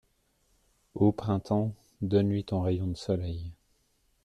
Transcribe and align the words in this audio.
O 0.95 1.11
printemps! 1.11 1.75
donne-lui 2.01 2.43
ton 2.43 2.59
rayon 2.61 2.87
de 2.87 2.97
soleil! 2.97 3.51